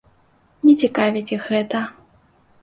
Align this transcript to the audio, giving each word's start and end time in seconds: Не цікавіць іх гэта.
Не 0.67 0.73
цікавіць 0.83 1.33
іх 1.37 1.47
гэта. 1.53 1.83